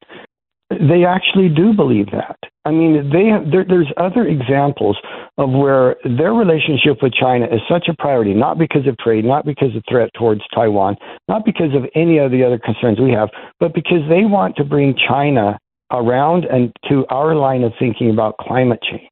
[0.71, 2.39] they actually do believe that.
[2.65, 4.97] I mean, they have, there, there's other examples
[5.39, 9.45] of where their relationship with China is such a priority, not because of trade, not
[9.45, 13.31] because of threat towards Taiwan, not because of any of the other concerns we have,
[13.59, 15.59] but because they want to bring China
[15.91, 19.09] around and to our line of thinking about climate change.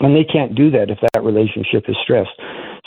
[0.00, 2.30] And they can't do that if that relationship is stressed.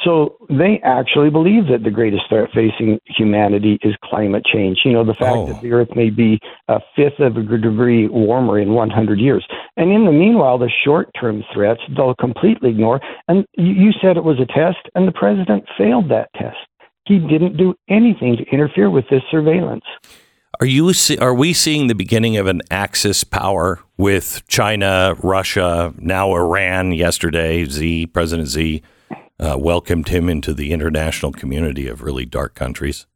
[0.04, 4.80] So they actually believe that the greatest threat facing humanity is climate change.
[4.84, 5.48] You know, the fact oh.
[5.48, 9.46] that the Earth may be a fifth of a degree warmer in 100 years.
[9.78, 13.00] And in the meanwhile, the short term threats they'll completely ignore.
[13.28, 16.58] And you said it was a test, and the president failed that test.
[17.06, 19.86] He didn't do anything to interfere with this surveillance.
[20.60, 26.36] Are you are we seeing the beginning of an axis power with China, Russia, now
[26.36, 26.92] Iran?
[26.92, 28.84] Yesterday, Xi President Xi
[29.42, 33.08] uh, welcomed him into the international community of really dark countries.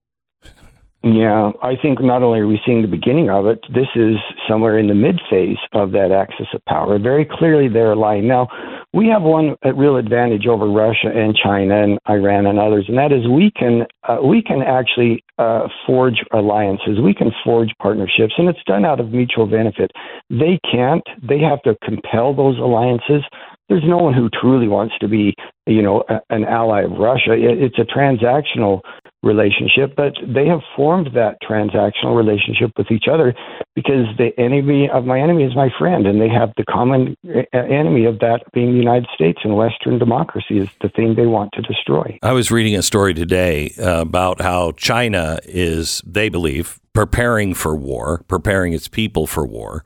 [1.05, 4.15] Yeah, I think not only are we seeing the beginning of it, this is
[4.49, 6.97] somewhere in the mid phase of that axis of power.
[6.97, 8.27] Very clearly, they're lying.
[8.27, 8.47] Now,
[8.91, 13.11] we have one real advantage over Russia and China and Iran and others, and that
[13.11, 16.99] is we can uh, we can actually uh, forge alliances.
[16.99, 19.91] We can forge partnerships, and it's done out of mutual benefit.
[20.31, 21.03] They can't.
[21.21, 23.21] They have to compel those alliances
[23.69, 25.33] there's no one who truly wants to be,
[25.65, 27.33] you know, a, an ally of Russia.
[27.33, 28.81] It, it's a transactional
[29.23, 33.33] relationship, but they have formed that transactional relationship with each other
[33.75, 37.15] because the enemy of my enemy is my friend, and they have the common
[37.53, 41.51] enemy of that being the United States and Western democracy is the thing they want
[41.53, 42.17] to destroy.
[42.21, 47.75] I was reading a story today uh, about how China is, they believe, preparing for
[47.75, 49.83] war, preparing its people for war.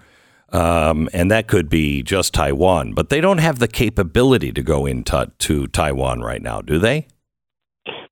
[0.51, 4.85] Um, and that could be just Taiwan, but they don't have the capability to go
[4.85, 7.07] into to Taiwan right now, do they?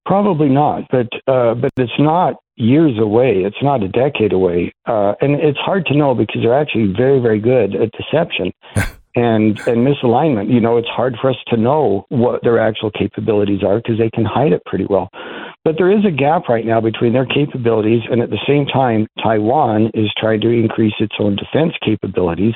[0.05, 3.43] Probably not, but uh, but it's not years away.
[3.43, 7.19] It's not a decade away, uh, and it's hard to know because they're actually very
[7.19, 8.53] very good at deception
[9.15, 10.49] and and misalignment.
[10.49, 14.09] You know, it's hard for us to know what their actual capabilities are because they
[14.09, 15.09] can hide it pretty well.
[15.67, 19.05] But there is a gap right now between their capabilities, and at the same time,
[19.21, 22.53] Taiwan is trying to increase its own defense capabilities.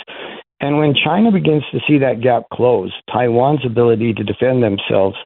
[0.61, 5.17] And when China begins to see that gap close, Taiwan's ability to defend themselves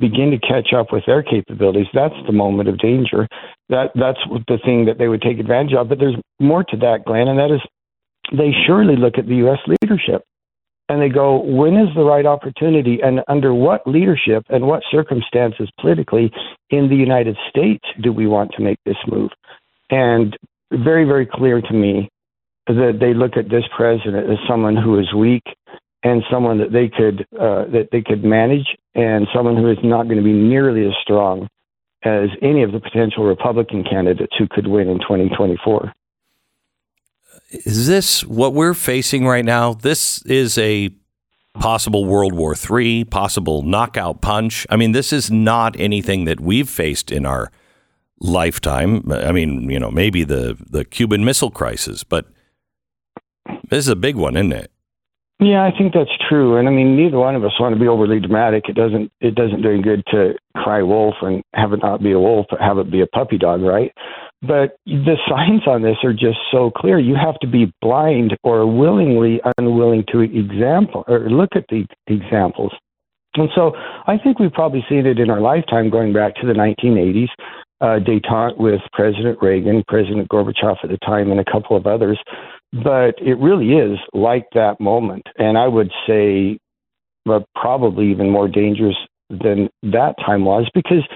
[0.00, 3.28] begin to catch up with their capabilities, that's the moment of danger.
[3.68, 5.88] That that's the thing that they would take advantage of.
[5.88, 7.60] But there's more to that, Glenn, and that is
[8.36, 9.60] they surely look at the U.S.
[9.80, 10.24] leadership
[10.88, 15.68] and they go, when is the right opportunity and under what leadership and what circumstances
[15.80, 16.32] politically
[16.70, 19.30] in the United States do we want to make this move?
[19.90, 20.36] And
[20.72, 22.08] very, very clear to me
[22.66, 25.42] that they look at this president as someone who is weak
[26.02, 30.04] and someone that they could uh, that they could manage and someone who is not
[30.04, 31.48] going to be nearly as strong
[32.04, 35.92] as any of the potential Republican candidates who could win in 2024
[37.50, 39.74] is this what we're facing right now?
[39.74, 40.90] This is a
[41.54, 44.66] possible World War III, possible knockout punch.
[44.70, 47.50] I mean, this is not anything that we've faced in our
[48.20, 49.10] lifetime.
[49.10, 52.26] I mean, you know, maybe the, the Cuban Missile Crisis, but
[53.70, 54.70] this is a big one, isn't it?
[55.40, 57.86] Yeah, I think that's true, and I mean, neither one of us want to be
[57.86, 58.64] overly dramatic.
[58.68, 62.10] It doesn't it doesn't do any good to cry wolf and have it not be
[62.10, 63.92] a wolf, but have it be a puppy dog, right?
[64.40, 66.98] But the signs on this are just so clear.
[66.98, 72.72] You have to be blind or willingly unwilling to example or look at the examples.
[73.34, 73.72] And so
[74.06, 77.28] I think we've probably seen it in our lifetime going back to the 1980s,
[77.80, 82.18] uh, detente with President Reagan, President Gorbachev at the time, and a couple of others.
[82.72, 85.26] But it really is like that moment.
[85.36, 86.58] And I would say
[87.54, 88.96] probably even more dangerous
[89.30, 91.06] than that time was because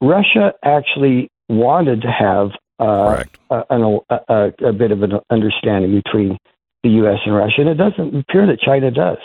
[0.00, 3.98] Russia actually wanted to have uh, a,
[4.28, 6.36] a, a, bit of an understanding between
[6.82, 7.18] the U.S.
[7.24, 9.18] and Russia, and it doesn't appear that China does.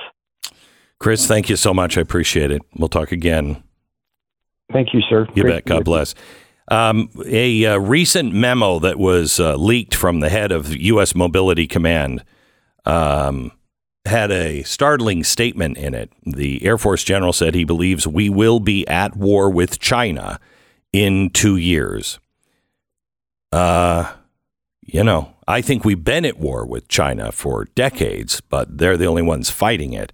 [1.00, 1.98] Chris, thank you so much.
[1.98, 2.62] I appreciate it.
[2.76, 3.64] We'll talk again.
[4.72, 5.28] Thank you, sir.
[5.34, 5.66] You Great bet.
[5.66, 6.16] God bless.
[6.68, 11.14] Um, a uh, recent memo that was uh, leaked from the head of U.S.
[11.14, 12.24] Mobility Command
[12.86, 13.52] um,
[14.06, 16.12] had a startling statement in it.
[16.26, 20.40] The Air Force general said he believes we will be at war with China
[20.94, 22.20] in two years.
[23.52, 24.14] Uh,
[24.82, 29.06] you know, I think we've been at war with China for decades, but they're the
[29.06, 30.12] only ones fighting it.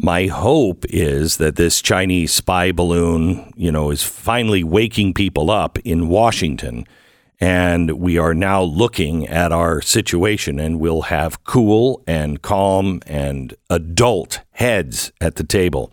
[0.00, 5.78] My hope is that this Chinese spy balloon, you know, is finally waking people up
[5.80, 6.84] in Washington.
[7.40, 13.54] And we are now looking at our situation and we'll have cool and calm and
[13.70, 15.92] adult heads at the table.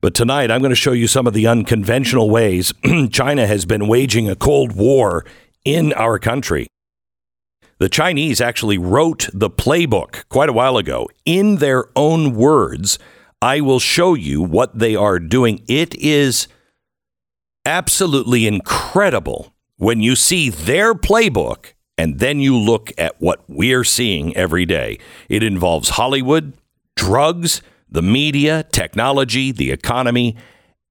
[0.00, 2.72] But tonight, I'm going to show you some of the unconventional ways
[3.10, 5.24] China has been waging a Cold War
[5.64, 6.68] in our country.
[7.78, 12.98] The Chinese actually wrote the playbook quite a while ago in their own words.
[13.40, 15.64] I will show you what they are doing.
[15.66, 16.46] It is
[17.66, 24.36] absolutely incredible when you see their playbook and then you look at what we're seeing
[24.36, 24.98] every day.
[25.28, 26.54] It involves Hollywood,
[26.96, 30.36] drugs, the media, technology, the economy,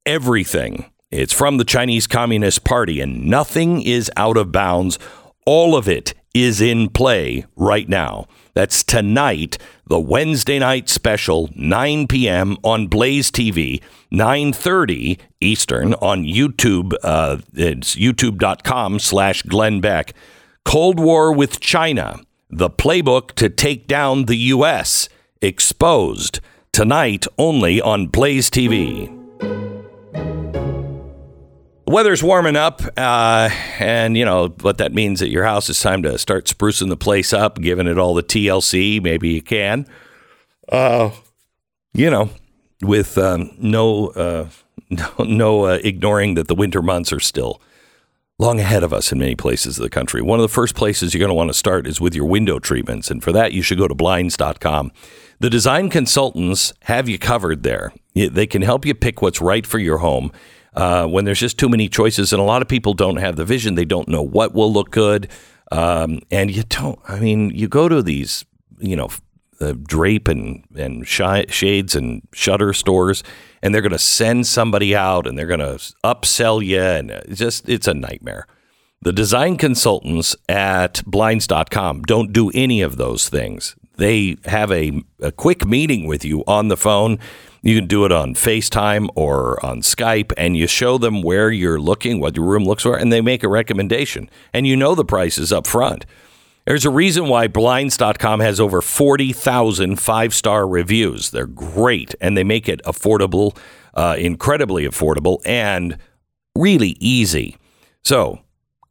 [0.06, 0.91] everything.
[1.12, 4.98] It's from the Chinese Communist Party, and nothing is out of bounds.
[5.46, 8.28] All of it is in play right now.
[8.54, 12.58] That's tonight, the Wednesday night special, 9 p.m.
[12.64, 13.82] on Blaze TV,
[14.12, 16.94] 9.30 Eastern on YouTube.
[17.04, 20.14] Uh, it's youtube.com slash Glenn Beck.
[20.64, 25.10] Cold War with China, the playbook to take down the U.S.
[25.42, 26.40] Exposed.
[26.72, 29.21] Tonight only on Blaze TV
[31.92, 35.70] weather's warming up, uh, and you know what that means at your house.
[35.70, 39.02] It's time to start sprucing the place up, giving it all the TLC.
[39.02, 39.86] Maybe you can,
[40.70, 41.12] uh,
[41.94, 42.30] you know,
[42.82, 44.50] with um, no uh,
[44.90, 47.62] no, no uh, ignoring that the winter months are still
[48.40, 50.20] long ahead of us in many places of the country.
[50.20, 52.58] One of the first places you're going to want to start is with your window
[52.58, 54.92] treatments, and for that you should go to blinds.com.
[55.40, 57.94] The design consultants have you covered there.
[58.16, 60.32] They can help you pick what's right for your home
[60.74, 63.46] uh, when there's just too many choices, and a lot of people don't have the
[63.46, 63.76] vision.
[63.76, 65.30] They don't know what will look good,
[65.72, 67.00] um, and you don't.
[67.08, 68.46] I mean, you go to these,
[68.80, 69.10] you know,
[69.60, 73.24] uh, drape and and sh- shades and shutter stores,
[73.62, 77.40] and they're going to send somebody out, and they're going to upsell you, and it's
[77.40, 78.48] just it's a nightmare.
[79.04, 83.76] The design consultants at blinds.com don't do any of those things.
[84.02, 87.20] They have a, a quick meeting with you on the phone
[87.64, 91.80] you can do it on FaceTime or on Skype, and you show them where you're
[91.80, 94.30] looking, what your room looks for, and they make a recommendation.
[94.52, 96.06] And you know the prices up front.
[96.66, 101.30] There's a reason why Blinds.com has over 40,000 five star reviews.
[101.30, 103.56] They're great, and they make it affordable,
[103.94, 105.98] uh, incredibly affordable, and
[106.56, 107.58] really easy.
[108.04, 108.42] So,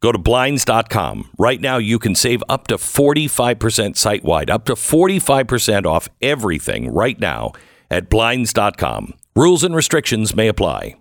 [0.01, 1.29] Go to blinds.com.
[1.37, 6.91] Right now, you can save up to 45% site wide, up to 45% off everything
[6.91, 7.53] right now
[7.89, 9.13] at blinds.com.
[9.35, 10.95] Rules and restrictions may apply.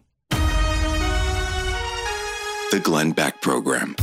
[2.71, 3.97] The Glenn Beck Program.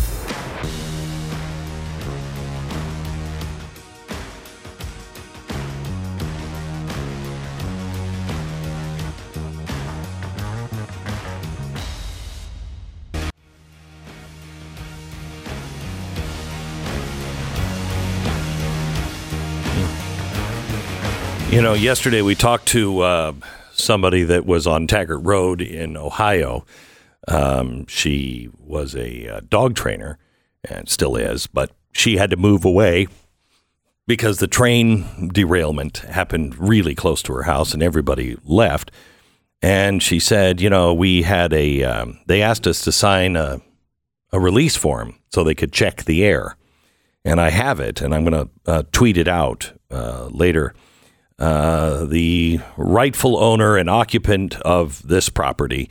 [21.50, 23.34] You know, yesterday we talked to uh,
[23.72, 26.66] somebody that was on Taggart Road in Ohio.
[27.26, 30.20] Um, she was a uh, dog trainer
[30.70, 33.08] and still is, but she had to move away
[34.08, 38.92] because the train derailment happened really close to her house and everybody left.
[39.62, 43.62] And she said, you know, we had a, um, they asked us to sign a,
[44.34, 46.58] a release form so they could check the air.
[47.24, 50.74] And I have it, and I'm going to uh, tweet it out uh, later
[51.40, 55.90] uh, the rightful owner and occupant of this property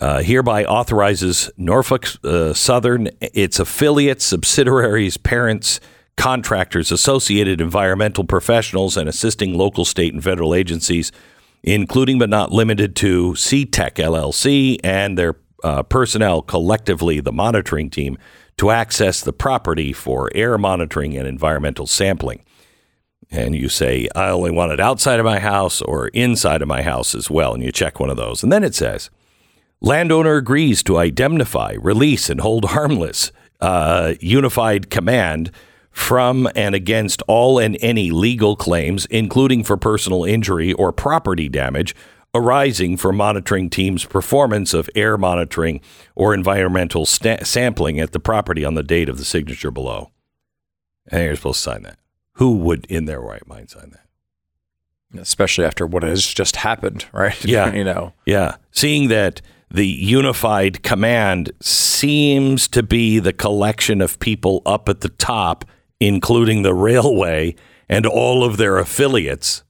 [0.00, 5.80] uh, hereby authorizes Norfolk uh, Southern, its affiliates, subsidiaries, parents,
[6.16, 11.12] contractors, associated environmental professionals, and assisting local, state, and federal agencies,
[11.62, 18.18] including but not limited to CTEH LLC and their uh, personnel, collectively the monitoring team,
[18.58, 22.42] to access the property for air monitoring and environmental sampling
[23.30, 26.82] and you say, I only want it outside of my house or inside of my
[26.82, 28.42] house as well, and you check one of those.
[28.42, 29.10] And then it says,
[29.80, 35.50] landowner agrees to indemnify, release, and hold harmless uh, unified command
[35.90, 41.94] from and against all and any legal claims, including for personal injury or property damage
[42.34, 45.80] arising from monitoring team's performance of air monitoring
[46.14, 50.10] or environmental sta- sampling at the property on the date of the signature below.
[51.08, 51.98] And you're supposed to sign that.
[52.36, 54.06] Who would, in their right mind, sign that?
[55.18, 57.42] especially after what has just happened, right?
[57.44, 57.72] Yeah.
[57.74, 58.12] you know.
[58.24, 58.56] Yeah.
[58.70, 65.08] Seeing that the unified command seems to be the collection of people up at the
[65.08, 65.64] top,
[66.00, 67.54] including the railway
[67.88, 69.62] and all of their affiliates.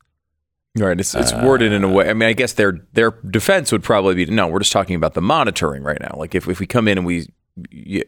[0.78, 1.00] Right.
[1.00, 2.10] It's it's worded in a way.
[2.10, 4.46] I mean, I guess their their defense would probably be no.
[4.46, 6.14] We're just talking about the monitoring right now.
[6.18, 7.26] Like if, if we come in and we,
[7.70, 8.02] you,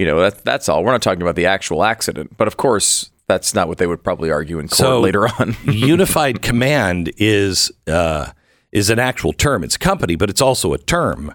[0.00, 0.82] you know, that's that's all.
[0.82, 2.36] We're not talking about the actual accident.
[2.36, 5.56] But of course, that's not what they would probably argue in court So- later on.
[5.64, 8.32] unified command is uh,
[8.72, 9.62] is an actual term.
[9.64, 11.34] It's a company, but it's also a term,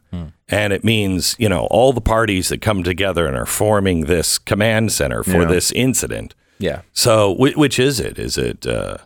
[0.50, 4.38] and it means you know all the parties that come together and are forming this
[4.38, 5.46] command center for Yeah.
[5.48, 6.34] this incident.
[6.60, 6.82] yeah.
[6.94, 8.18] So, whi- which is it?
[8.20, 8.98] Is it uh,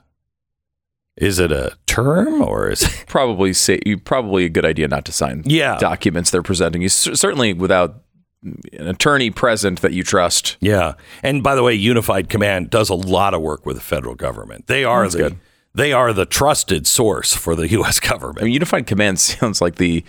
[1.17, 3.03] is it a term or is it?
[3.07, 5.77] Probably say you probably a good idea not to sign Yeah.
[5.77, 8.01] documents they're presenting you certainly without
[8.43, 10.57] an attorney present that you trust.
[10.61, 10.93] Yeah.
[11.21, 14.67] And by the way, Unified Command does a lot of work with the federal government.
[14.67, 15.37] They are That's the good.
[15.75, 17.99] they are the trusted source for the U.S.
[17.99, 18.39] government.
[18.41, 20.03] I mean, Unified Command sounds like the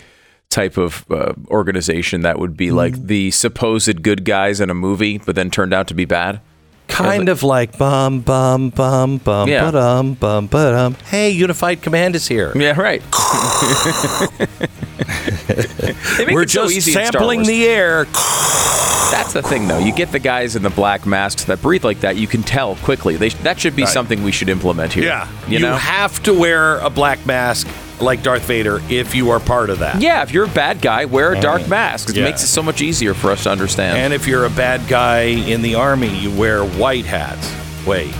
[0.49, 5.17] type of uh, organization that would be like the supposed good guys in a movie,
[5.17, 6.41] but then turned out to be bad.
[6.87, 9.65] Kind of like bum bum bum bum Yeah.
[9.71, 10.95] ba-dum bum ba-dum.
[11.09, 12.51] Hey, Unified Command is here.
[12.55, 13.01] Yeah, right.
[16.17, 17.47] They make We're it so just easy in Star sampling Wars.
[17.47, 18.05] the air.
[18.05, 19.79] That's the thing, though.
[19.79, 22.15] You get the guys in the black masks that breathe like that.
[22.17, 23.15] You can tell quickly.
[23.15, 25.25] They, that should be something we should implement here.
[25.47, 25.75] You, you know.
[25.75, 27.67] have to wear a black mask
[28.03, 30.01] like Darth Vader if you are part of that.
[30.01, 31.69] yeah, if you're a bad guy, wear a dark mm.
[31.69, 32.09] mask.
[32.09, 32.25] It Yeah.
[32.25, 33.97] makes it so much easier for us to understand.
[33.97, 37.51] And if you're a bad guy in the army, you wear white hats.
[37.85, 38.13] Wait.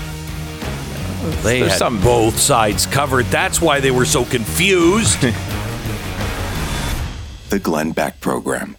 [1.41, 3.25] They There's had some- both sides covered.
[3.27, 5.25] That's why they were so confused.
[7.49, 8.77] The Glenn Beck Program.